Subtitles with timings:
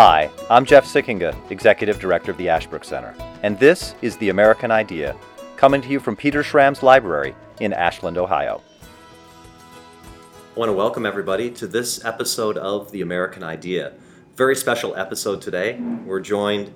[0.00, 4.70] Hi, I'm Jeff Sikkenga, Executive Director of the Ashbrook Center, and this is The American
[4.70, 5.16] Idea,
[5.56, 8.62] coming to you from Peter Schramm's Library in Ashland, Ohio.
[10.54, 13.94] I want to welcome everybody to this episode of The American Idea.
[14.36, 15.80] Very special episode today.
[16.06, 16.72] We're joined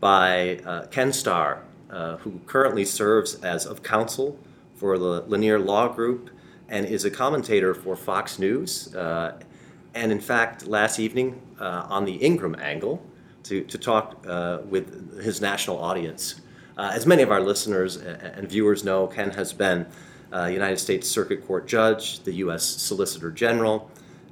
[0.00, 4.38] by uh, Ken Starr, uh, who currently serves as of counsel
[4.74, 6.30] for the Lanier Law Group
[6.70, 8.94] and is a commentator for Fox News.
[8.94, 9.38] Uh,
[9.94, 13.02] and in fact, last evening uh, on the Ingraham Angle
[13.44, 16.40] to, to talk uh, with his national audience.
[16.76, 19.86] Uh, as many of our listeners and viewers know, Ken has been
[20.32, 22.64] uh, United States Circuit Court judge, the U.S.
[22.64, 23.88] Solicitor General,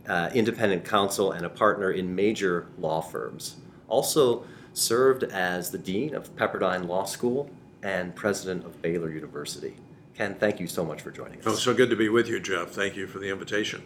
[0.08, 3.56] uh, independent counsel, and a partner in major law firms.
[3.88, 7.48] Also served as the dean of Pepperdine Law School
[7.82, 9.76] and president of Baylor University.
[10.14, 11.46] Ken, thank you so much for joining us.
[11.46, 12.70] Oh, so good to be with you, Jeff.
[12.70, 13.82] Thank you for the invitation.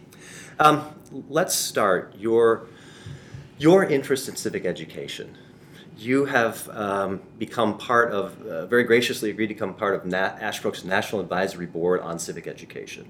[0.59, 0.95] Um,
[1.29, 2.67] let's start your
[3.59, 5.37] your interest in civic education.
[5.97, 10.37] You have um, become part of, uh, very graciously agreed to become part of Nat-
[10.43, 13.09] Ashbrook's National Advisory Board on Civic Education.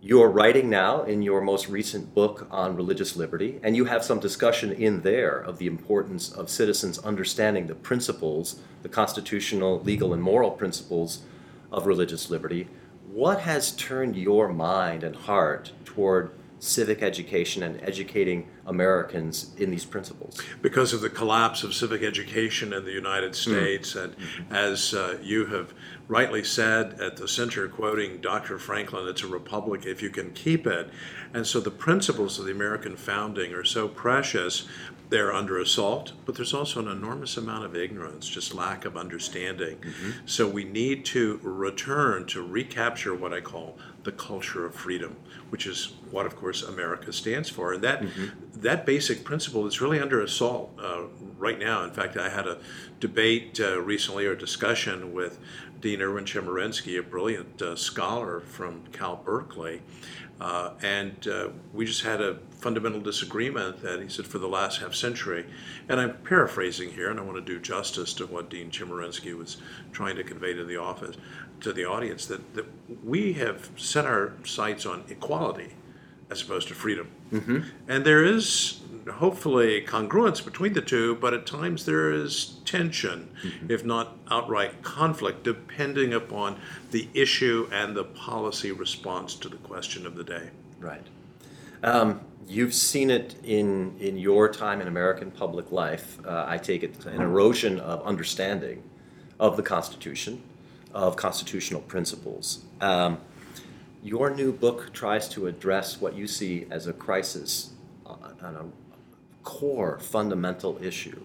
[0.00, 4.20] You're writing now in your most recent book on religious liberty, and you have some
[4.20, 10.22] discussion in there of the importance of citizens understanding the principles, the constitutional, legal, and
[10.22, 11.22] moral principles
[11.70, 12.68] of religious liberty.
[13.10, 19.84] What has turned your mind and heart toward civic education and educating Americans in these
[19.84, 20.40] principles?
[20.60, 23.50] Because of the collapse of civic education in the United hmm.
[23.50, 24.04] States, mm.
[24.04, 24.54] and mm-hmm.
[24.54, 25.72] as uh, you have
[26.08, 28.58] rightly said at the center, quoting Dr.
[28.58, 30.90] Franklin, it's a republic if you can keep it.
[31.34, 34.68] And so the principles of the American founding are so precious.
[35.08, 39.76] They're under assault, but there's also an enormous amount of ignorance, just lack of understanding.
[39.76, 40.10] Mm-hmm.
[40.26, 45.16] So we need to return to recapture what I call the culture of freedom,
[45.50, 47.74] which is what, of course, America stands for.
[47.74, 48.55] And that mm-hmm.
[48.62, 51.02] That basic principle is really under assault uh,
[51.38, 51.84] right now.
[51.84, 52.58] In fact, I had a
[53.00, 55.38] debate uh, recently or discussion with
[55.80, 59.82] Dean Erwin Chemerinsky, a brilliant uh, scholar from Cal Berkeley.
[60.40, 64.80] Uh, and uh, we just had a fundamental disagreement that he said for the last
[64.80, 65.46] half century,
[65.88, 69.56] and I'm paraphrasing here, and I want to do justice to what Dean Chemerinsky was
[69.92, 71.16] trying to convey to the office
[71.60, 72.66] to the audience that, that
[73.02, 75.74] we have set our sights on equality
[76.30, 77.08] as opposed to freedom.
[77.32, 77.60] Mm-hmm.
[77.88, 78.80] And there is
[79.14, 83.70] hopefully congruence between the two, but at times there is tension, mm-hmm.
[83.70, 86.58] if not outright conflict, depending upon
[86.90, 90.50] the issue and the policy response to the question of the day.
[90.80, 91.06] Right.
[91.82, 96.18] Um, you've seen it in, in your time in American public life.
[96.26, 98.82] Uh, I take it an erosion of understanding
[99.38, 100.42] of the Constitution
[100.92, 102.64] of constitutional principles.
[102.80, 103.18] Um,
[104.06, 107.70] your new book tries to address what you see as a crisis
[108.06, 108.64] on a
[109.42, 111.20] core fundamental issue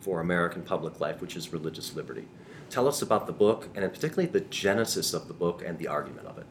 [0.00, 2.26] for American public life, which is religious liberty.
[2.70, 6.26] Tell us about the book, and particularly the genesis of the book and the argument
[6.26, 6.46] of it.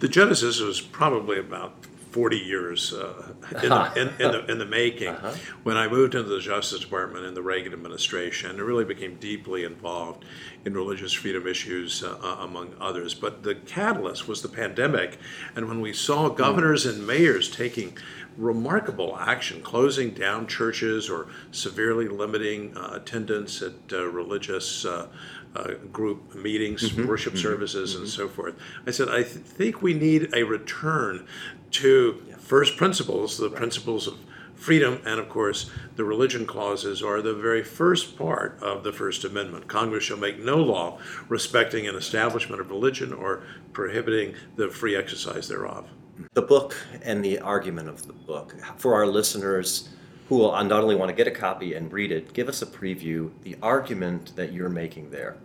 [0.00, 1.72] The genesis was probably about
[2.14, 5.08] 40 years uh, in, the, in, in, the, in, the, making.
[5.08, 5.32] Uh-huh.
[5.64, 9.64] When I moved into the Justice Department in the Reagan administration, I really became deeply
[9.64, 10.24] involved
[10.64, 13.14] in religious freedom issues, uh, uh, among others.
[13.14, 15.18] But the catalyst was the pandemic,
[15.56, 16.90] and when we saw governors mm.
[16.90, 17.98] and mayors taking
[18.36, 25.08] remarkable action, closing down churches or severely limiting uh, attendance at uh, religious uh,
[25.56, 28.02] uh, group meetings, mm-hmm, worship mm-hmm, services, mm-hmm.
[28.02, 28.54] and so forth.
[28.86, 31.26] I said, I th- think we need a return
[31.72, 32.36] to yeah.
[32.36, 33.56] first principles, the right.
[33.56, 34.18] principles of
[34.54, 39.24] freedom, and of course, the religion clauses are the very first part of the First
[39.24, 39.68] Amendment.
[39.68, 45.48] Congress shall make no law respecting an establishment of religion or prohibiting the free exercise
[45.48, 45.88] thereof.
[46.32, 49.88] The book and the argument of the book, for our listeners
[50.28, 52.66] who will not only want to get a copy and read it, give us a
[52.66, 55.36] preview, the argument that you're making there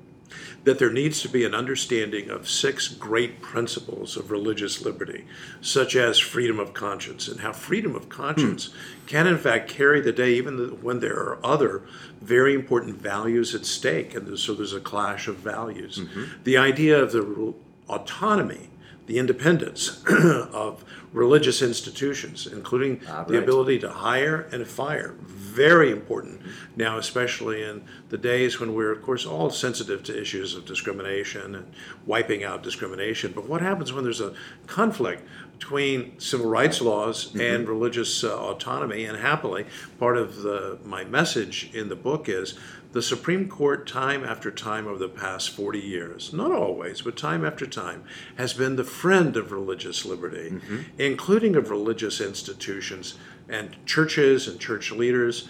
[0.63, 5.25] that there needs to be an understanding of six great principles of religious liberty,
[5.62, 9.07] such as freedom of conscience, and how freedom of conscience hmm.
[9.07, 11.83] can, in fact, carry the day even when there are other
[12.21, 14.13] very important values at stake.
[14.13, 16.00] And so there's a clash of values.
[16.00, 16.44] Mm-hmm.
[16.44, 17.54] The idea of the
[17.88, 18.69] autonomy
[19.09, 20.03] the independence
[20.53, 23.27] of religious institutions, including ah, right.
[23.27, 25.15] the ability to hire and fire.
[25.21, 26.44] Very important
[26.75, 31.56] now, especially in the days when we're, of course, all sensitive to issues of discrimination
[31.56, 31.73] and
[32.06, 33.31] wiping out discrimination.
[33.33, 34.35] But what happens when there's a
[34.67, 35.27] conflict
[35.57, 37.41] between civil rights laws mm-hmm.
[37.41, 39.06] and religious uh, autonomy?
[39.06, 39.65] And happily,
[39.97, 42.59] part of the, my message in the book is
[42.91, 47.45] the Supreme Court, time after time over the past 40 years, not always, but time
[47.45, 48.03] after time,
[48.38, 50.81] has been the friend of religious liberty, mm-hmm.
[50.97, 53.15] including of religious institutions
[53.47, 55.50] and churches and church leaders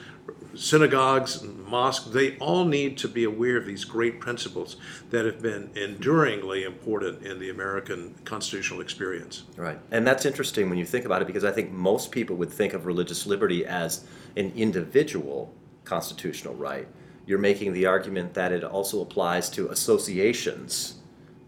[0.56, 4.77] synagogues, mosques, they all need to be aware of these great principles
[5.09, 9.44] that have been enduringly important in the American constitutional experience.
[9.56, 9.80] Right.
[9.92, 12.74] And that's interesting when you think about it because I think most people would think
[12.74, 15.53] of religious liberty as an individual
[15.83, 16.88] constitutional right.
[17.30, 20.96] You're making the argument that it also applies to associations.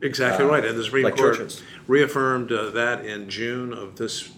[0.04, 0.63] Exactly uh, right.
[0.63, 1.63] And the Supreme like Court churches.
[1.88, 4.30] reaffirmed uh, that in June of this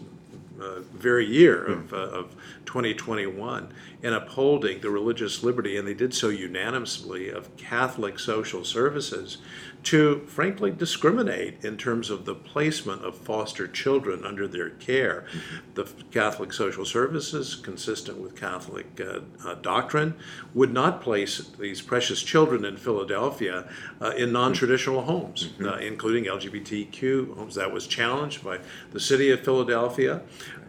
[0.61, 1.71] uh, very year Hmm.
[1.73, 2.35] of, uh, of
[2.65, 3.67] 2021
[4.03, 9.37] in upholding the religious liberty, and they did so unanimously, of Catholic social services
[9.83, 15.25] to frankly discriminate in terms of the placement of foster children under their care.
[15.29, 15.55] Mm-hmm.
[15.75, 20.15] The Catholic social services, consistent with Catholic uh, uh, doctrine,
[20.53, 23.67] would not place these precious children in Philadelphia
[24.01, 25.23] uh, in non traditional homes,
[25.53, 25.67] Mm-hmm.
[25.67, 27.55] uh, including LGBTQ homes.
[27.55, 28.59] That was challenged by
[28.91, 30.21] the city of Philadelphia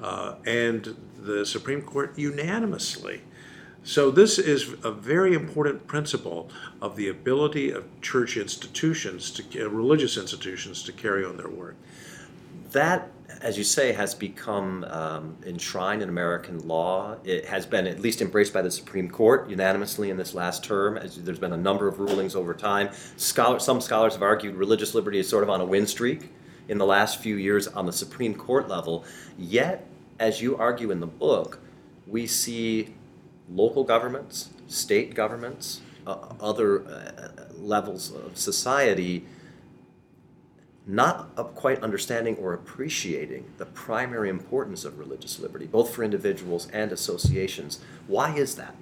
[0.02, 3.22] uh, and the Supreme Court unanimously.
[3.86, 6.48] So, this is a very important principle
[6.80, 11.76] of the ability of church institutions, to uh, religious institutions, to carry on their work.
[12.72, 13.12] That,
[13.42, 17.16] as you say, has become um, enshrined in American law.
[17.24, 20.96] It has been at least embraced by the Supreme Court unanimously in this last term.
[20.96, 22.88] As there's been a number of rulings over time.
[23.18, 26.30] Scholar, some scholars have argued religious liberty is sort of on a win streak
[26.68, 29.04] in the last few years on the Supreme Court level.
[29.36, 29.86] Yet,
[30.18, 31.60] as you argue in the book,
[32.06, 32.94] we see
[33.50, 39.24] local governments, state governments, uh, other uh, levels of society
[40.86, 46.92] not quite understanding or appreciating the primary importance of religious liberty, both for individuals and
[46.92, 47.80] associations.
[48.06, 48.74] Why is that?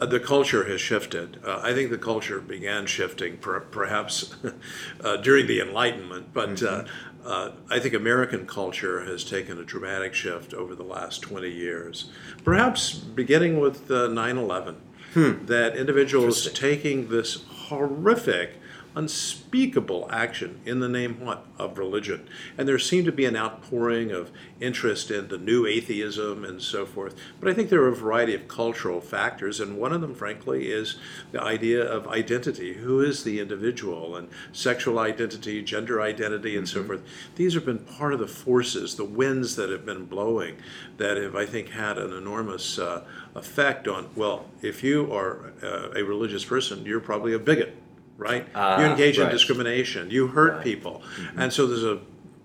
[0.00, 1.38] Uh, the culture has shifted.
[1.44, 4.34] Uh, I think the culture began shifting per, perhaps
[5.04, 6.86] uh, during the Enlightenment, but mm-hmm.
[7.26, 12.10] uh, I think American culture has taken a dramatic shift over the last 20 years,
[12.44, 14.76] perhaps beginning with 9 11.
[15.12, 15.44] Hmm.
[15.46, 18.60] That individuals taking this horrific
[18.94, 22.26] unspeakable action in the name what of religion.
[22.56, 26.86] And there seemed to be an outpouring of interest in the new atheism and so
[26.86, 27.14] forth.
[27.38, 30.70] But i think there are a variety of cultural factors and one of them frankly
[30.70, 30.96] is
[31.32, 36.80] the idea of identity who is the individual and sexual identity gender identity and mm-hmm.
[36.80, 37.02] so forth.
[37.36, 40.56] These have been part of the forces the winds that have been blowing
[40.96, 43.04] that have i think had an enormous uh,
[43.34, 47.76] effect on well if you are uh, a religious person you're probably a bigot
[48.20, 48.46] right?
[48.54, 50.10] Ah, you engage in discrimination.
[50.10, 50.64] You hurt Right.
[50.64, 51.02] people.
[51.36, 52.00] And so there's a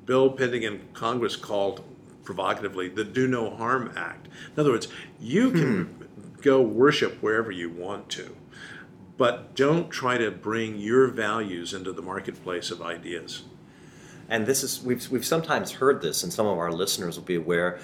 [0.06, 1.83] bill pending in Congress called
[2.24, 4.27] provocatively the Do No Harm Act.
[4.56, 4.88] In other words,
[5.19, 6.07] you can
[6.42, 8.36] go worship wherever you want to,
[9.18, 13.44] but don't try to bring your values into the marketplace of ideas.
[14.30, 17.36] And this is we've we've sometimes heard this, and some of our listeners will be
[17.36, 17.80] aware.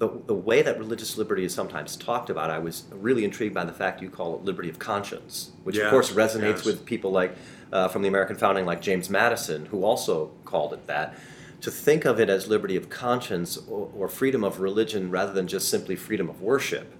[0.00, 3.66] The, the way that religious liberty is sometimes talked about, I was really intrigued by
[3.66, 6.64] the fact you call it liberty of conscience, which of course resonates yes.
[6.64, 7.36] with people like
[7.70, 11.14] uh, from the American founding, like James Madison, who also called it that.
[11.60, 15.46] To think of it as liberty of conscience or, or freedom of religion rather than
[15.46, 16.94] just simply freedom of worship,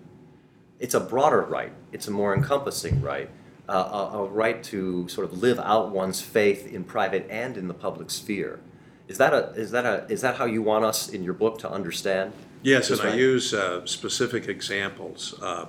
[0.79, 1.73] it's a broader right.
[1.93, 3.31] It's a more encompassing right,
[3.69, 7.69] uh, a, a right to sort of live out one's faith in private and in
[7.69, 8.61] the public sphere.
[9.09, 11.59] Is that a is that a is that how you want us in your book
[11.61, 12.33] to understand?
[12.63, 15.35] Yes, and I use uh, specific examples.
[15.41, 15.67] Uh,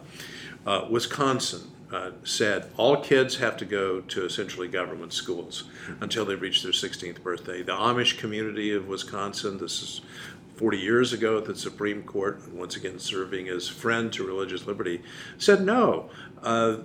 [0.65, 5.65] uh, Wisconsin uh, said all kids have to go to essentially government schools
[6.01, 7.63] until they reach their 16th birthday.
[7.63, 10.01] The Amish community of Wisconsin, this is
[10.55, 15.01] 40 years ago at the Supreme Court, once again serving as friend to religious liberty,
[15.38, 16.10] said no.
[16.43, 16.77] Uh,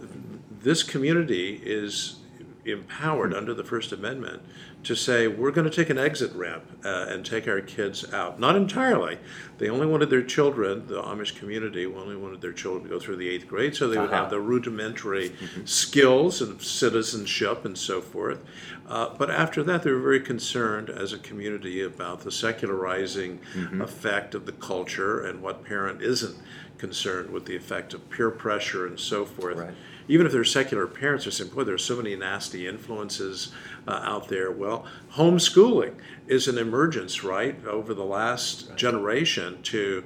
[0.63, 2.17] this community is
[2.65, 4.43] empowered under the First Amendment
[4.87, 8.39] to say we're going to take an exit ramp uh, and take our kids out.
[8.39, 9.19] Not entirely.
[9.59, 13.17] They only wanted their children, the Amish community only wanted their children to go through
[13.17, 14.23] the eighth grade so they would Uh-huh.
[14.23, 15.33] have the rudimentary
[15.65, 18.45] skills of citizenship and so forth.
[18.89, 23.41] Uh, but after that, they were very concerned as a community about the secularizing
[23.81, 26.37] effect of the culture and what parent isn't
[26.79, 29.75] concerned with the effect of peer pressure and so forth Right.
[30.09, 33.53] Even if they're secular parents, they're saying, boy, there's so many nasty influences
[33.87, 34.51] uh, out there.
[34.51, 35.95] Well, homeschooling
[36.27, 40.05] is an emergence, right, over the last generation to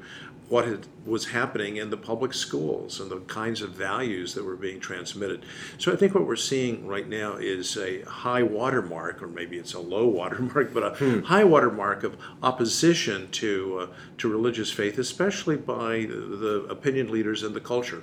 [0.50, 4.56] what had, was happening in the public schools and the kinds of values that were
[4.56, 5.46] being transmitted.
[5.78, 9.74] So I think what we're seeing right now is a high watermark, or maybe it's
[9.74, 13.86] a low watermark, but a high watermark of opposition to uh,
[14.18, 18.02] to religious faith, especially by the, the opinion leaders in the culture.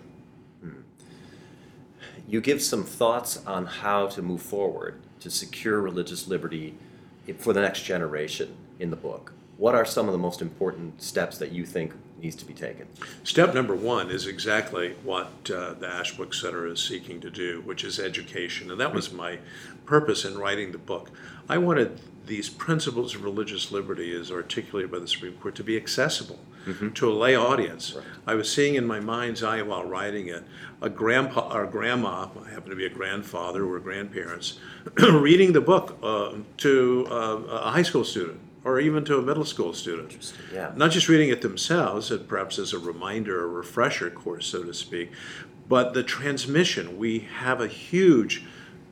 [2.30, 6.76] You give some thoughts on how to move forward to secure religious liberty
[7.38, 9.32] for the next generation in the book.
[9.58, 11.92] what are some of the most important steps that you think
[12.22, 12.86] needs to be taken?
[13.24, 17.84] Step number one is exactly what uh, the Ashbrook Center is seeking to do, which
[17.84, 18.70] is education.
[18.70, 19.40] And that was my
[19.86, 21.10] purpose in writing the book.
[21.50, 25.76] I wanted these principles of religious liberty, as articulated by the Supreme Court, to be
[25.76, 26.90] accessible mm-hmm.
[26.90, 27.96] to a lay audience.
[27.96, 28.06] Right.
[28.26, 30.44] I was seeing in my mind's eye while writing it
[30.82, 34.60] a grandpa or grandma, I happen to be a grandfather or grandparents,
[35.00, 39.46] reading the book uh, to uh, a high school student or even to a middle
[39.46, 40.34] school student.
[40.54, 40.74] Yeah.
[40.76, 45.12] Not just reading it themselves, perhaps as a reminder, a refresher course, so to speak,
[45.70, 46.98] but the transmission.
[46.98, 48.44] We have a huge,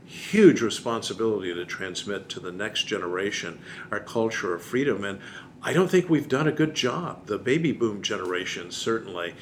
[0.06, 3.60] huge responsibility to transmit to the next generation
[3.92, 5.04] our culture of freedom.
[5.04, 5.20] And
[5.66, 7.26] I don't think we've done a good job.
[7.26, 9.34] The baby boom generation certainly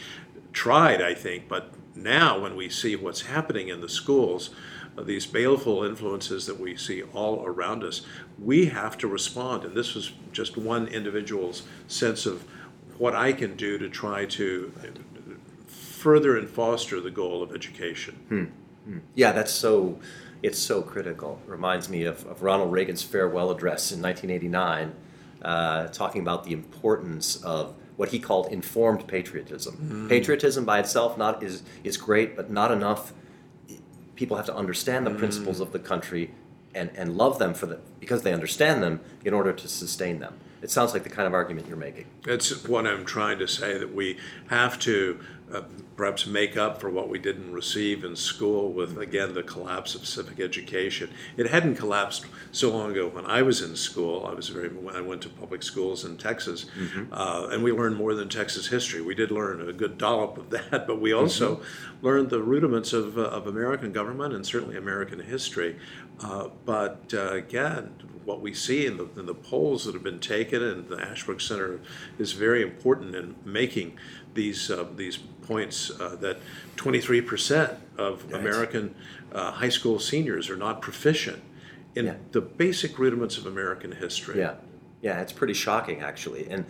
[0.53, 4.49] tried, I think, but now when we see what's happening in the schools,
[4.97, 8.03] these baleful influences that we see all around us,
[8.39, 9.65] we have to respond.
[9.65, 12.45] And this was just one individual's sense of
[12.97, 14.71] what I can do to try to
[15.67, 18.15] further and foster the goal of education.
[18.29, 18.43] Hmm.
[18.85, 18.99] Hmm.
[19.13, 19.99] Yeah, that's so.
[20.41, 21.41] It's so critical.
[21.47, 24.93] Reminds me of, of Ronald Reagan's farewell address in 1989,
[25.43, 29.77] uh, talking about the importance of what he called informed patriotism.
[29.77, 30.09] Mm.
[30.09, 33.13] Patriotism by itself not is is great, but not enough
[34.15, 35.17] people have to understand the mm.
[35.17, 36.31] principles of the country
[36.75, 40.39] and, and love them for the, because they understand them in order to sustain them.
[40.61, 42.05] It sounds like the kind of argument you're making.
[42.25, 45.19] It's what I'm trying to say that we have to
[45.53, 45.61] uh,
[45.95, 50.07] perhaps make up for what we didn't receive in school with, again, the collapse of
[50.07, 51.09] civic education.
[51.37, 54.25] It hadn't collapsed so long ago when I was in school.
[54.25, 57.13] I was very when I went to public schools in Texas, mm-hmm.
[57.13, 59.01] uh, and we learned more than Texas history.
[59.01, 62.05] We did learn a good dollop of that, but we also mm-hmm.
[62.05, 65.77] learned the rudiments of, uh, of American government and certainly American history.
[66.19, 67.93] Uh, but uh, again,
[68.25, 71.41] what we see in the, in the polls that have been taken, and the Ashbrook
[71.41, 71.79] Center
[72.17, 73.97] is very important in making
[74.33, 76.37] these uh, these points uh, that
[76.77, 78.39] 23% of right.
[78.39, 78.95] American
[79.31, 81.41] uh, high school seniors are not proficient
[81.95, 82.15] in yeah.
[82.31, 84.39] the basic rudiments of American history.
[84.39, 84.55] Yeah,
[85.01, 86.49] yeah, it's pretty shocking actually.
[86.49, 86.65] And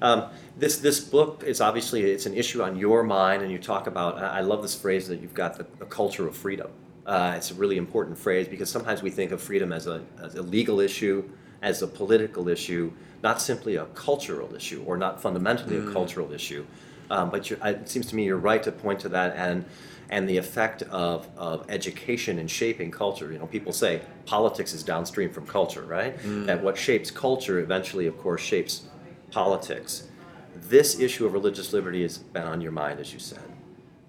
[0.00, 3.86] um, this this book is obviously it's an issue on your mind, and you talk
[3.86, 4.18] about.
[4.18, 6.70] I love this phrase that you've got the, the culture of freedom.
[7.08, 10.34] Uh, it's a really important phrase because sometimes we think of freedom as a, as
[10.34, 11.26] a legal issue,
[11.62, 15.88] as a political issue, not simply a cultural issue or not fundamentally mm.
[15.88, 16.66] a cultural issue.
[17.10, 19.64] Um, but it seems to me you're right to point to that and
[20.10, 23.30] and the effect of, of education in shaping culture.
[23.32, 26.18] You know, people say politics is downstream from culture, right?
[26.18, 26.46] Mm.
[26.46, 28.82] That what shapes culture eventually, of course, shapes
[29.30, 30.08] politics.
[30.54, 33.42] This issue of religious liberty has been on your mind, as you said.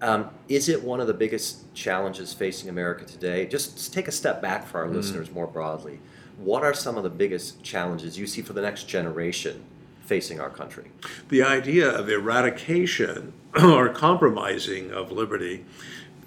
[0.02, 3.46] Um, is it one of the biggest challenges facing America today?
[3.46, 4.94] Just, just take a step back for our mm.
[4.94, 6.00] listeners more broadly.
[6.38, 9.64] What are some of the biggest challenges you see for the next generation
[10.10, 10.90] facing our country.
[11.28, 15.64] The idea of eradication or compromising of liberty,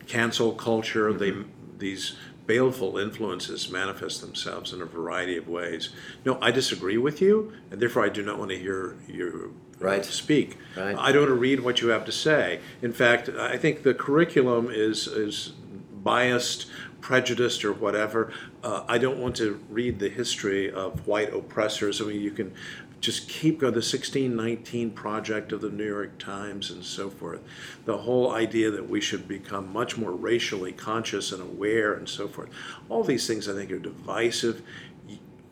[0.07, 1.41] cancel culture, mm-hmm.
[1.41, 1.47] they,
[1.79, 2.15] these
[2.47, 5.89] baleful influences manifest themselves in a variety of ways.
[6.23, 10.03] No, I disagree with you, and therefore I do not want to hear you right.
[10.03, 10.57] To speak.
[10.75, 10.95] Right.
[10.97, 12.59] I don't want to read what you have to say.
[12.81, 15.53] In fact, I think the curriculum is is
[16.03, 16.67] biased,
[17.01, 18.31] prejudiced, or whatever.
[18.63, 22.01] Uh, I don't want to read the history of white oppressors.
[22.01, 22.53] I mean, you can
[22.99, 23.73] just keep going.
[23.73, 27.41] The 1619 project of the New York Times and so forth.
[27.85, 32.27] The whole idea that we should become much more racially conscious and aware and so
[32.27, 32.49] forth.
[32.89, 34.61] All these things I think are divisive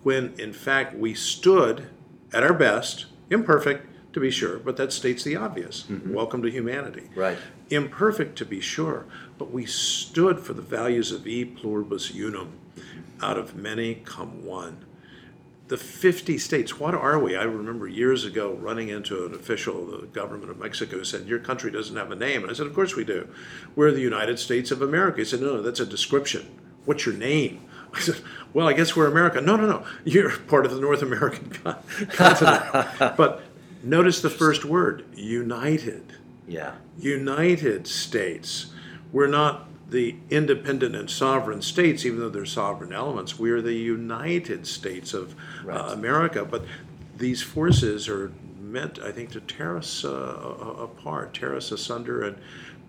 [0.03, 1.87] when in fact we stood
[2.33, 5.83] at our best, imperfect to be sure, but that states the obvious.
[5.83, 6.13] Mm-hmm.
[6.13, 7.09] Welcome to humanity.
[7.15, 7.37] Right.
[7.69, 9.05] Imperfect to be sure,
[9.37, 12.53] but we stood for the values of e pluribus unum.
[13.21, 14.85] Out of many come one
[15.71, 17.37] the 50 states, what are we?
[17.37, 21.27] I remember years ago running into an official of the government of Mexico who said,
[21.27, 22.41] Your country doesn't have a name.
[22.41, 23.29] And I said, Of course we do.
[23.73, 25.19] We're the United States of America.
[25.19, 26.45] He said, No, no, that's a description.
[26.83, 27.61] What's your name?
[27.93, 28.21] I said,
[28.53, 29.39] Well, I guess we're America.
[29.39, 29.85] No, no, no.
[30.03, 31.49] You're part of the North American
[32.09, 32.89] continent.
[33.15, 33.41] but
[33.83, 36.13] notice the first word united.
[36.47, 36.75] Yeah.
[36.99, 38.67] United States.
[39.11, 43.73] We're not the independent and sovereign states, even though they're sovereign elements, we are the
[43.73, 45.35] United States of uh,
[45.65, 45.77] right.
[45.77, 46.45] uh, America.
[46.45, 46.65] But
[47.17, 50.07] these forces are meant, I think, to tear us uh,
[50.79, 52.37] apart, tear us asunder, and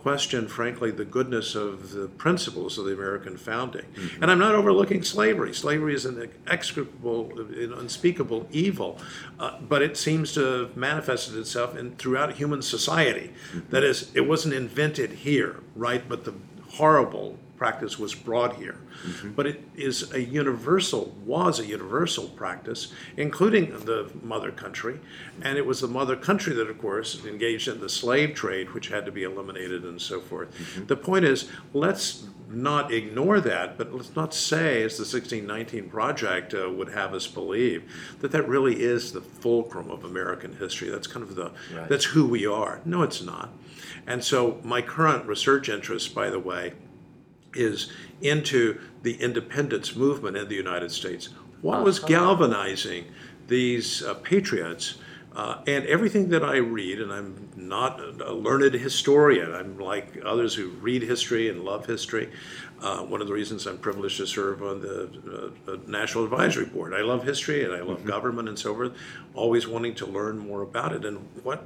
[0.02, 3.84] question, frankly, the goodness of the principles of the American founding.
[3.84, 4.22] Mm-hmm.
[4.22, 5.54] And I'm not overlooking slavery.
[5.54, 8.98] Slavery is an execrable, an unspeakable evil,
[9.38, 13.30] uh, but it seems to have manifested itself in throughout human society.
[13.52, 13.70] Mm-hmm.
[13.70, 16.06] That is, it wasn't invented here, right?
[16.08, 16.34] But the
[16.72, 18.76] horrible practice was brought here.
[19.36, 24.98] But it is a universal, was a universal practice, including the mother country.
[25.42, 28.88] And it was the mother country that, of course, engaged in the slave trade, which
[28.88, 30.48] had to be eliminated and so forth.
[30.88, 36.52] The point is, let's not ignore that, but let's not say, as the 1619 Project
[36.52, 37.80] uh, would have us believe,
[38.20, 40.90] that that really is the fulcrum of American history.
[40.90, 41.88] That's kind of the, Right.
[41.88, 42.80] that's who we are.
[42.84, 43.50] No, it's not.
[44.06, 46.72] And so my current research interest, by the way,
[47.54, 47.90] is
[48.20, 51.28] into the independence movement in the United States.
[51.60, 53.06] What was galvanizing
[53.48, 54.96] these uh, patriots?
[55.34, 60.54] Uh, and everything that I read, and I'm not a learned historian, I'm like others
[60.54, 62.30] who read history and love history.
[62.82, 66.66] Uh, one of the reasons I'm privileged to serve on the uh, uh, National Advisory
[66.66, 66.92] Board.
[66.92, 68.92] I love history and I love government and so forth,
[69.34, 71.06] always wanting to learn more about it.
[71.06, 71.64] And what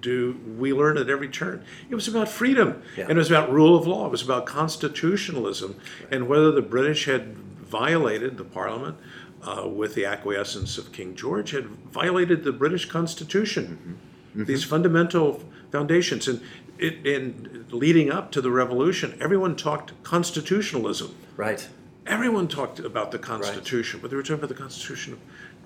[0.00, 1.64] do we learn at every turn?
[1.90, 3.04] It was about freedom, Yeah.
[3.04, 4.06] and it was about rule of law.
[4.06, 5.76] It was about constitutionalism,
[6.10, 8.96] and whether the British had violated the Parliament
[9.42, 13.98] uh, with the acquiescence of King George had violated the British Constitution.
[14.34, 16.40] These fundamental foundations, and
[16.78, 21.14] it, in leading up to the Revolution, everyone talked constitutionalism.
[21.36, 21.68] Right.
[22.06, 25.18] Everyone talked about the Constitution, but they were talking about the Constitution of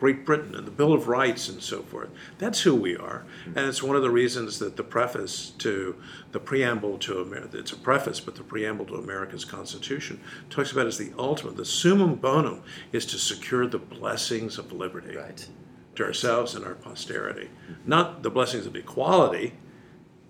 [0.03, 2.09] Great Britain and the Bill of Rights and so forth.
[2.39, 3.57] That's who we are, mm-hmm.
[3.57, 5.95] and it's one of the reasons that the preface to
[6.33, 10.19] the preamble to America, it's a preface, but the preamble to America's Constitution
[10.51, 15.15] talks about as the ultimate, the summum bonum is to secure the blessings of liberty
[15.15, 15.47] Right.
[15.95, 17.51] to ourselves and our posterity.
[17.87, 19.53] Not the blessings of equality,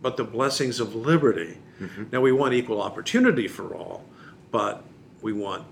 [0.02, 1.56] but the blessings of liberty.
[1.80, 2.04] Mm-hmm.
[2.12, 4.04] Now, we want equal opportunity for all,
[4.50, 4.84] but
[5.22, 5.64] we want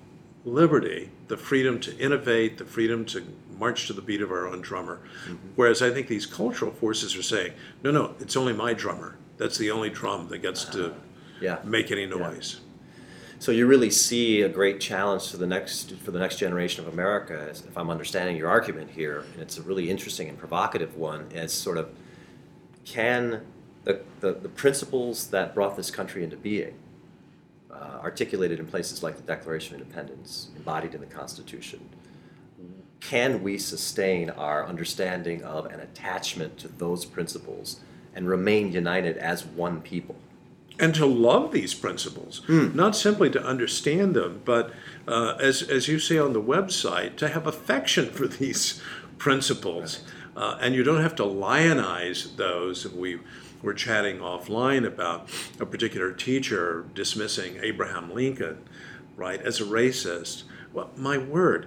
[0.47, 3.26] liberty, the freedom to innovate, the freedom to
[3.61, 4.99] march to the beat of our own drummer.
[5.55, 7.52] Whereas I think these cultural forces are saying,
[7.85, 9.17] no, no, it's only my drummer.
[9.37, 10.95] That's the only drum that gets to
[11.40, 11.59] Yeah.
[11.62, 12.61] make any noise.
[13.38, 16.93] So you really see a great challenge for the next for the next generation of
[16.93, 21.26] America, if I'm understanding your argument here, and it's a really interesting and provocative one.
[21.34, 21.89] As sort of,
[22.84, 23.41] can
[23.84, 26.75] the, the, the principles that brought this country into being,
[27.71, 31.80] uh, articulated in places like the Declaration of Independence, embodied in the Constitution,
[33.10, 37.80] can we sustain our understanding of and attachment to those principles
[38.14, 40.14] and remain united as one people?
[40.78, 44.73] and to love these principles, not simply to understand them, but
[45.06, 48.80] uh, as, as you say on the website, to have affection for these
[49.18, 50.02] principles.
[50.34, 52.88] Uh, and you don't have to lionize those.
[52.88, 53.18] We
[53.60, 55.28] were chatting offline about
[55.60, 58.64] a particular teacher dismissing Abraham Lincoln,
[59.16, 60.44] right, as a racist.
[60.73, 61.66] Well, my word,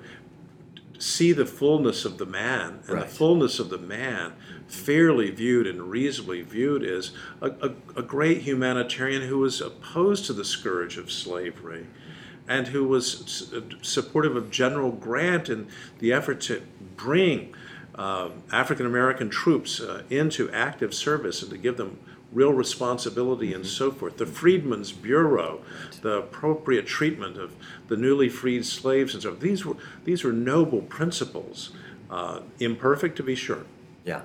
[0.99, 3.07] see the fullness of the man, and Right.
[3.07, 4.33] the fullness of the man,
[4.67, 10.33] fairly viewed and reasonably viewed, is a, a, a great humanitarian who was opposed to
[10.33, 11.87] the scourge of slavery
[12.47, 13.51] and who was
[13.81, 15.67] supportive of General Grant in
[15.99, 16.61] the effort to
[16.97, 17.53] bring
[17.95, 21.99] uh, African American troops uh, into active service and to give them
[22.33, 24.17] real responsibility and so forth.
[24.17, 25.61] The Freedmen's Bureau,
[26.01, 27.55] the appropriate treatment of
[27.87, 29.41] the newly freed slaves and so forth.
[29.41, 31.71] These were these were noble principles,
[32.09, 33.65] uh, imperfect to be sure.
[34.05, 34.21] Yeah.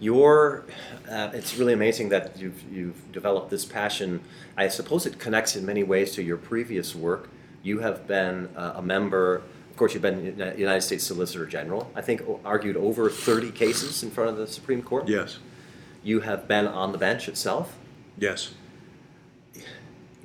[0.00, 0.64] Your,
[1.08, 4.20] uh, it's really amazing that you've, you've developed this passion.
[4.56, 7.30] I suppose it connects in many ways to your previous work.
[7.62, 11.88] You have been uh, a member, of course, you've been United States Solicitor General.
[11.94, 15.06] I think argued over 30 cases in front of the Supreme Court.
[15.06, 15.38] Yes,
[16.02, 17.76] You have been on the bench itself.
[18.18, 18.52] yes.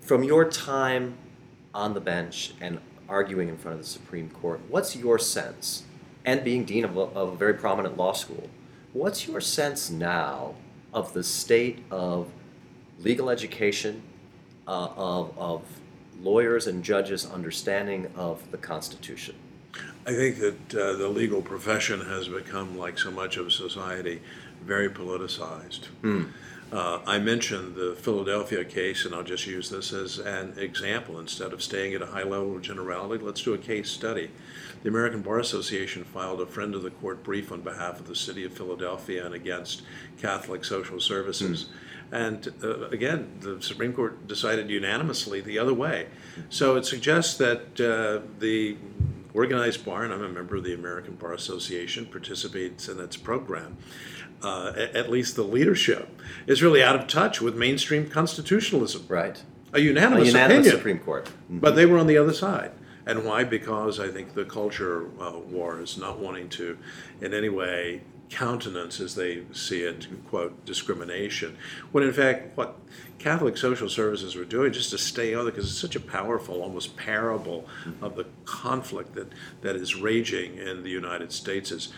[0.01, 1.15] From your time
[1.73, 5.83] on the bench and arguing in front of the Supreme Court, what's your sense,
[6.23, 8.49] and being dean of, a- of a very prominent law school,
[8.93, 10.55] what's your sense now
[10.93, 12.29] of the state of
[12.99, 14.01] legal education,
[14.65, 15.61] uh, of, of
[16.21, 19.35] lawyers and judges' understanding of the Constitution?
[20.05, 24.21] I think that uh, the legal profession has become, like so much of society,
[24.63, 25.87] very politicized.
[26.69, 31.17] Uh, I mentioned the Philadelphia case, and I'll just use this as an example.
[31.17, 34.31] Instead of staying at a high level of generality, let's do a case study.
[34.83, 38.15] The American Bar Association filed a friend of the court brief on behalf of the
[38.15, 39.83] city of Philadelphia and against
[40.21, 41.67] Catholic social services.
[42.11, 46.07] And uh, again, the Supreme Court decided unanimously the other way.
[46.49, 48.77] So it suggests that uh, the
[49.33, 53.77] organized bar, and I'm a member of the American Bar Association, participates in its program.
[54.43, 56.07] Uh, at least the leadership
[56.45, 59.03] is really out of touch with mainstream constitutionalism.
[59.07, 59.41] Right.
[59.73, 61.29] A A unanimous, unanimous opinion, Supreme Court.
[61.49, 62.71] but they were on the other side.
[63.05, 63.43] And why?
[63.45, 66.77] Because I think the culture uh, war is not wanting to,
[67.21, 71.57] in any way, countenance as they see it, quote, discrimination.
[71.91, 72.75] When in fact, what
[73.19, 76.61] Catholic social services were doing just to stay on it, because it's such a powerful,
[76.61, 77.67] almost parable
[78.01, 81.93] of the conflict that, that is raging in the United States, is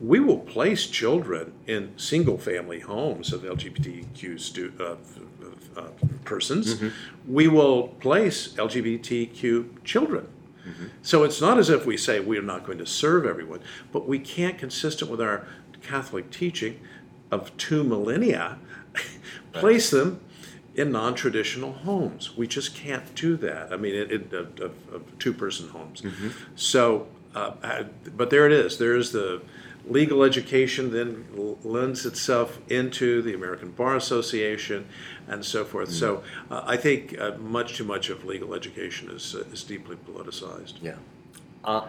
[0.00, 4.96] we will place children in single family homes of LGBTQ stu- uh,
[5.76, 5.88] uh,
[6.24, 6.74] persons.
[6.74, 7.32] Mm-hmm.
[7.32, 10.28] We will place LGBTQ children.
[10.66, 10.86] Mm-hmm.
[11.02, 13.60] So it's not as if we say we're not going to serve everyone,
[13.92, 15.46] but we can't, consistent with our
[15.82, 16.80] Catholic teaching
[17.30, 18.58] of two millennia,
[19.52, 20.20] place them
[20.74, 22.36] in non-traditional homes.
[22.36, 23.72] We just can't do that.
[23.72, 26.00] I mean, it, of, two-person homes.
[26.00, 26.28] Mm-hmm.
[26.56, 27.84] So, uh,
[28.16, 28.78] but there it is.
[28.78, 29.42] There is the
[29.86, 31.26] legal education then
[31.62, 34.86] lends itself into the American Bar Association
[35.28, 35.90] and so forth.
[35.90, 35.98] Mm-hmm.
[35.98, 39.96] So uh, I think uh, much too much of legal education is, uh, is deeply
[39.96, 40.74] politicized.
[40.80, 40.96] Yeah.
[41.62, 41.86] Uh,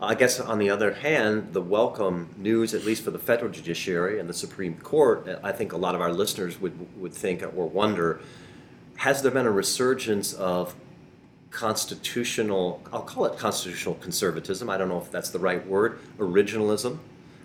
[0.00, 4.18] I guess on the other hand, the welcome news, at least for the federal judiciary
[4.18, 7.68] and the Supreme Court, I think a lot of our listeners would, would think or
[7.68, 8.20] wonder
[8.96, 10.74] has there been a resurgence of
[11.50, 16.98] constitutional, I'll call it constitutional conservatism, I don't know if that's the right word, originalism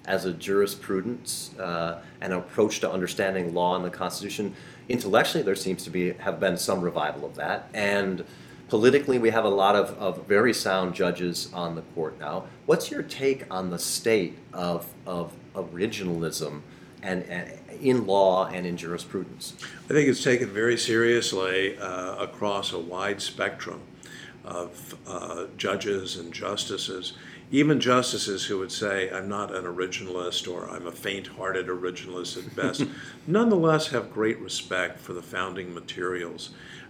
[0.07, 4.55] as a jurisprudence uh, and approach to understanding law and the Constitution.
[4.89, 8.23] Intellectually, there seems to be have been some revival of that, and
[8.69, 12.45] politically, we have a lot of, of very sound judges on the court now.
[12.65, 16.61] What's your take on the state of, of originalism
[17.03, 19.53] and, and in law and in jurisprudence?
[19.85, 23.81] I think it's taken very seriously uh, across a wide spectrum
[24.43, 27.13] of uh, judges and justices
[27.51, 32.37] even justices who would say, I'm not an originalist or I'm a faint hearted originalist
[32.37, 32.83] at best,
[33.27, 36.49] nonetheless have great respect for the founding materials.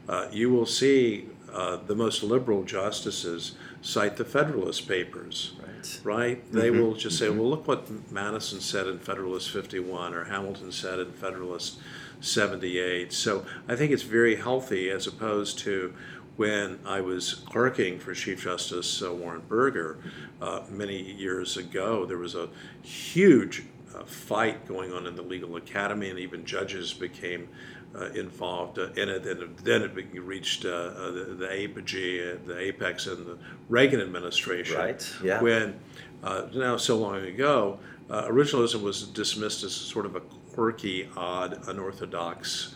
[0.10, 5.54] Uh, you will see uh, the most liberal justices cite the Federalist Papers.
[5.62, 6.00] Right.
[6.04, 6.52] right?
[6.52, 6.82] They mm-hmm.
[6.82, 7.40] will just say, mm-hmm.
[7.40, 11.80] well, look what Madison said in Federalist 51 or Hamilton said in Federalist
[12.20, 13.14] 78.
[13.14, 15.94] So I think it's very healthy as opposed to
[16.38, 20.00] when I was clerking for Chief Justice uh, Warren Burger
[20.40, 22.50] uh, many years ago, there was a
[22.84, 27.50] huge uh, fight going on in the legal academy, and even judges became
[27.96, 29.26] uh, involved uh, in it.
[29.26, 34.78] And then it reached uh, the, the apogee, the apex in the Reagan administration.
[34.78, 35.14] Right.
[35.24, 35.42] Yeah.
[35.42, 35.80] When
[36.22, 42.76] now so long ago, originalism was dismissed as sort of a quirky, odd, unorthodox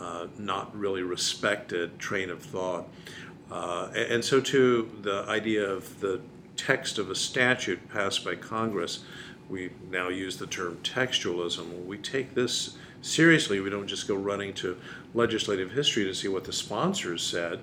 [0.00, 2.88] uh, not really respected train of thought.
[3.50, 6.20] Uh, and so, too, the idea of the
[6.56, 9.04] text of a statute passed by Congress,
[9.48, 11.86] we now use the term textualism.
[11.86, 13.60] We take this seriously.
[13.60, 14.76] We don't just go running to
[15.14, 17.60] legislative history to see what the sponsors said.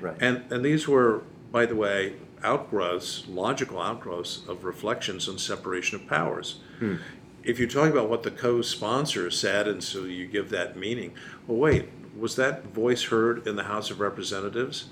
[0.00, 0.16] Right.
[0.20, 6.06] And, and these were, by the way, outgrowths, logical outgrowths of reflections on separation of
[6.06, 6.60] powers.
[6.78, 6.96] Hmm
[7.46, 11.14] if you're talking about what the co-sponsor said, and so you give that meaning,
[11.46, 14.86] well, wait, was that voice heard in the House of Representatives?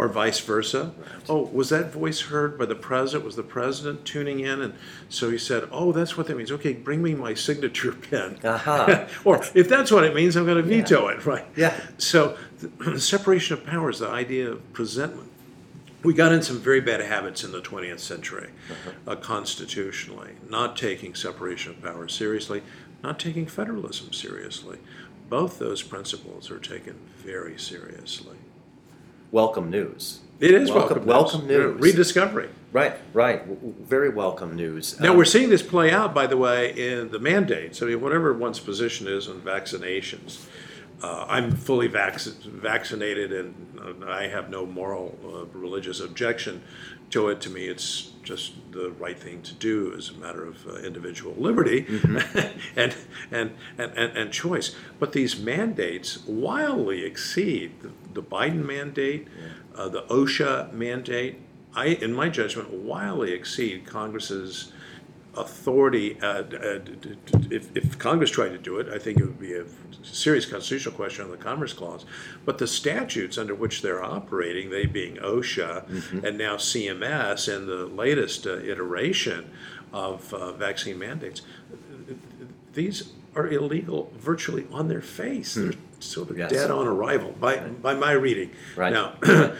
[0.00, 0.92] Or vice versa.
[0.96, 1.08] Right.
[1.28, 3.24] Oh, was that voice heard by the president?
[3.24, 4.62] Was the president tuning in?
[4.62, 4.74] And
[5.08, 6.52] so he said, Oh, that's what that means.
[6.52, 8.38] Okay, bring me my signature pen.
[8.44, 9.08] Uh-huh.
[9.24, 11.16] or if that's what it means, I'm going to veto yeah.
[11.16, 11.46] it, right?
[11.56, 11.80] Yeah.
[11.98, 15.32] So, the separation of powers, the idea of presentment,
[16.02, 19.12] we got in some very bad habits in the 20th century, uh-huh.
[19.12, 22.62] uh, constitutionally, not taking separation of powers seriously,
[23.02, 24.78] not taking federalism seriously.
[25.28, 28.36] Both those principles are taken very seriously.
[29.30, 30.20] Welcome news.
[30.40, 31.58] It is welcome, welcome news.
[31.58, 31.82] Welcome news.
[31.82, 32.48] Rediscovery.
[32.72, 33.44] Right, right.
[33.44, 34.98] Very welcome news.
[35.00, 37.82] Now, um, we're seeing this play out, by the way, in the mandates.
[37.82, 40.46] I mean, whatever one's position is on vaccinations,
[41.02, 46.62] uh, I'm fully vac- vaccinated and uh, I have no moral, uh, religious objection
[47.10, 47.40] to it.
[47.42, 51.34] To me, it's just the right thing to do as a matter of uh, individual
[51.38, 52.38] liberty mm-hmm.
[52.76, 52.94] and,
[53.30, 54.74] and, and, and, and, choice.
[54.98, 59.28] But these mandates wildly exceed the, the Biden mandate.
[59.74, 61.38] Uh, the OSHA mandate.
[61.74, 64.72] I, in my judgment, wildly exceed Congress's
[65.36, 66.80] authority, uh, uh,
[67.50, 69.64] if, if Congress tried to do it, I think it would be a
[70.02, 72.04] serious constitutional question on the Commerce Clause.
[72.44, 76.24] But the statutes under which they're operating, they being OSHA mm-hmm.
[76.24, 79.50] and now CMS and the latest uh, iteration
[79.92, 81.42] of uh, vaccine mandates,
[82.72, 85.56] these are illegal virtually on their face.
[85.56, 85.76] Mm.
[86.00, 86.52] Sort of yes.
[86.52, 88.52] dead on arrival by by my reading.
[88.76, 88.92] Right.
[88.92, 89.52] Now, uh,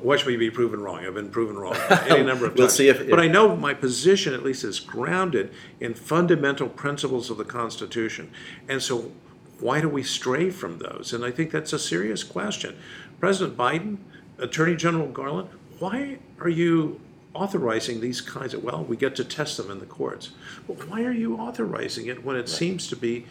[0.00, 1.04] watch me be proven wrong.
[1.04, 1.74] I've been proven wrong
[2.08, 2.76] any number of we'll times.
[2.76, 7.38] See if, but I know my position at least is grounded in fundamental principles of
[7.38, 8.30] the Constitution,
[8.68, 9.10] and so
[9.58, 11.12] why do we stray from those?
[11.12, 12.76] And I think that's a serious question.
[13.18, 13.98] President Biden,
[14.38, 17.00] Attorney General Garland, why are you
[17.34, 20.30] authorizing these kinds of, well, we get to test them in the courts.
[20.66, 23.26] But why are you authorizing it when it seems to be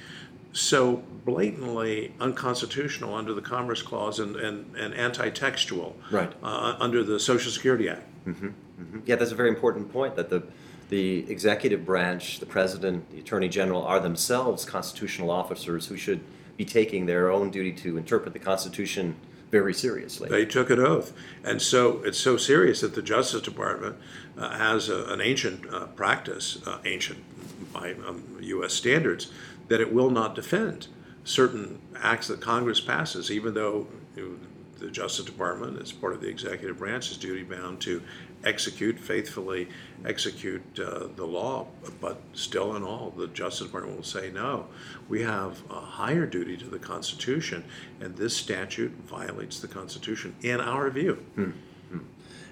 [0.54, 6.32] so blatantly unconstitutional under the Commerce Clause and, and, and anti-textual Right.
[6.44, 8.08] uh, under the Social Security Act?
[9.06, 10.44] Yeah, that's a very important point that the,
[10.90, 16.22] the executive branch, the president, the attorney general are themselves constitutional officers who should
[16.56, 19.16] be taking their own duty to interpret the Constitution
[19.50, 20.30] very seriously.
[20.30, 21.14] They took an oath.
[21.44, 23.96] And so it's so serious that the Justice Department
[24.38, 27.24] uh, has a, an ancient uh, practice, uh, ancient
[27.72, 28.74] by um, U.S.
[28.74, 29.32] standards,
[29.68, 30.88] that it will not defend
[31.24, 33.88] certain acts that Congress passes, even though
[34.84, 38.02] the Justice Department, as part of the executive branch, is duty bound to
[38.44, 39.70] execute, faithfully
[40.06, 41.68] execute uh, the law.
[42.02, 44.68] But still, in all, the Justice Department will say, no,
[45.08, 47.64] we have a higher duty to the Constitution,
[48.02, 51.24] and this statute violates the Constitution, in our view.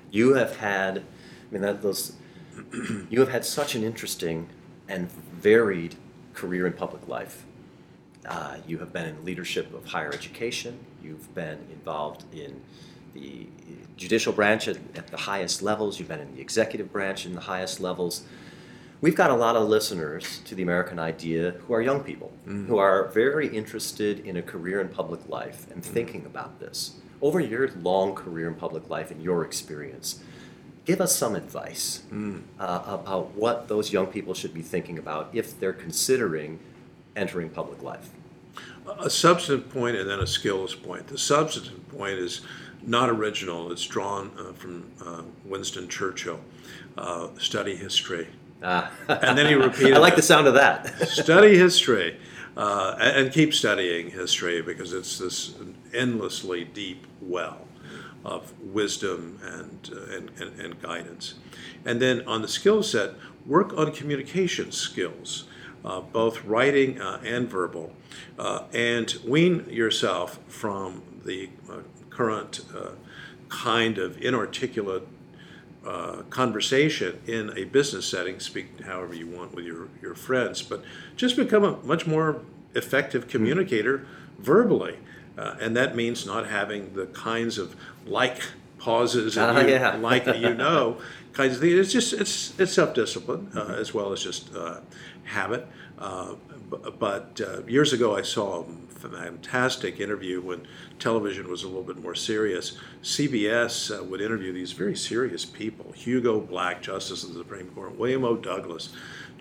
[0.10, 1.04] You have had, I
[1.52, 2.14] mean, that those,
[3.10, 4.50] you have had such an interesting
[4.88, 5.96] and varied
[6.42, 7.46] career in public life.
[8.26, 10.80] Uh, you have been in leadership of higher education.
[11.04, 12.62] You've been involved in
[13.14, 13.48] the
[13.98, 16.00] judicial branch at, at the highest levels.
[16.00, 18.24] You've been in the executive branch in the highest levels.
[19.02, 22.32] We've got a lot of listeners to the American Idea who are young people
[22.68, 26.96] who are very interested in a career in public life and thinking about this.
[27.22, 30.24] Over your long career in public life and your experience,
[30.86, 32.04] give us some advice
[32.60, 36.60] uh, about what those young people should be thinking about if they're considering
[37.16, 38.10] entering public life.
[39.00, 41.08] A substantive point and then a skills point.
[41.08, 42.42] The substantive point is
[42.82, 43.72] not original.
[43.72, 46.40] It's drawn uh, from uh, Winston Churchill.
[46.98, 48.28] Uh, study history.
[48.64, 48.92] Ah.
[49.08, 50.88] And then he repeated I like the sound of that.
[51.08, 52.18] study history
[52.58, 55.54] uh, and keep studying history because it's this
[55.94, 57.66] endlessly deep well
[58.24, 61.36] of wisdom and, uh, and, and, and guidance.
[61.86, 63.12] And then on the skill set,
[63.46, 65.46] work on communication skills,
[65.84, 67.94] uh, both writing uh, and verbal,
[68.38, 71.78] uh, and wean yourself from the uh,
[72.10, 72.92] current uh,
[73.50, 75.08] kind of inarticulate
[75.86, 80.84] uh, conversation in a business setting, speak however you want with your, your friends, but
[81.16, 82.42] just become a much more
[82.76, 84.06] effective communicator
[84.38, 84.98] verbally.
[85.42, 87.76] Uh, and that means not having the kinds of
[88.06, 88.42] like
[88.78, 89.96] pauses and Ah, you, yeah.
[90.12, 90.98] like you know
[91.34, 91.74] kinds of things.
[91.74, 94.82] It's just it's it's self discipline uh, as well as just uh,
[95.24, 95.68] habit.
[95.98, 96.36] Uh,
[96.70, 98.66] bu- but uh, years ago, I saw a
[99.00, 100.68] fantastic interview when
[101.00, 102.78] television was a little bit more serious.
[103.02, 107.98] CBS uh, would interview these very serious people: Hugo Black, Justice of the Supreme Court;
[107.98, 108.36] William O.
[108.36, 108.90] Douglas,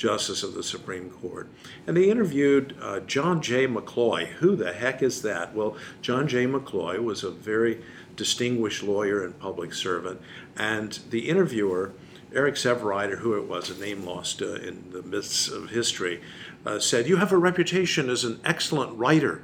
[0.01, 1.47] Justice of the Supreme Court,
[1.87, 3.67] and they interviewed uh, John J.
[3.67, 4.27] McCloy.
[4.27, 5.55] Who the heck is that?
[5.55, 6.47] Well, John J.
[6.47, 7.83] McCloy was a very
[8.17, 10.23] distinguished lawyer and public servant,
[10.57, 11.93] and the interviewer.
[12.33, 16.23] Eric Sevareid, or who it was, a name lost uh, in the midst of history,
[16.65, 19.43] uh, said, You have a reputation as an excellent writer.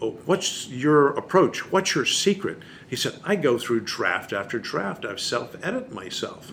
[0.00, 1.70] What's your approach?
[1.70, 2.58] What's your secret?
[2.88, 5.04] He said, I go through draft after draft.
[5.04, 6.50] I self edit myself.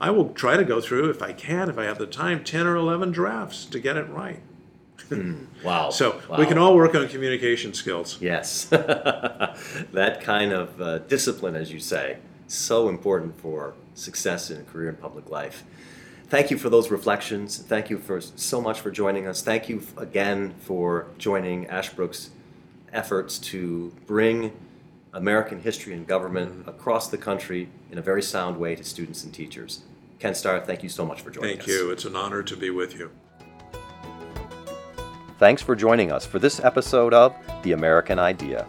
[0.00, 2.66] I will try to go through, if I can, if I have the time, 10
[2.66, 4.40] or 11 drafts to get it right.
[5.62, 5.90] Wow.
[5.90, 8.18] So we can all work on communication skills.
[8.20, 8.64] Yes.
[8.70, 12.16] that kind of uh, discipline, as you say,
[12.48, 15.64] so important for success in a career in public life.
[16.28, 17.58] Thank you for those reflections.
[17.58, 19.42] Thank you for so much for joining us.
[19.42, 22.30] Thank you again for joining Ashbrook's
[22.92, 24.52] efforts to bring
[25.12, 29.34] American history and government across the country in a very sound way to students and
[29.34, 29.82] teachers.
[30.18, 31.66] Ken Starr, thank you so much for joining Thank us.
[31.66, 31.90] Thank you.
[31.90, 33.10] It's an honor to be with you.
[35.38, 38.66] Thanks for joining us for this episode of The American Idea,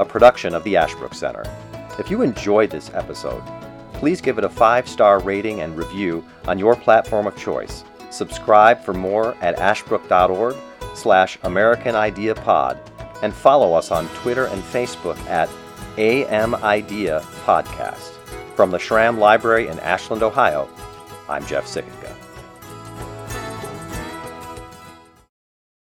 [0.00, 1.44] a production of the Ashbrook Center.
[1.98, 3.42] If you enjoyed this episode,
[3.94, 7.84] please give it a five star rating and review on your platform of choice.
[8.10, 10.56] Subscribe for more at ashbrook.org
[10.94, 12.78] slash American Idea Pod
[13.22, 15.48] and follow us on Twitter and Facebook at
[15.98, 18.12] AM Idea Podcast.
[18.54, 20.68] From the Schramm Library in Ashland, Ohio,
[21.28, 21.95] I'm Jeff Sikkenga.